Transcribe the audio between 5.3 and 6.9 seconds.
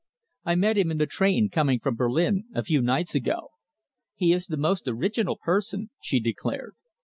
person," she declared.